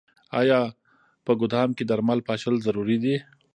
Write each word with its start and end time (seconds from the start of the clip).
آیا 0.39 0.59
په 1.25 1.31
ګدام 1.41 1.69
کې 1.77 1.83
درمل 1.89 2.19
پاشل 2.27 2.55
ضروري 2.65 2.97
دي؟ 3.03 3.15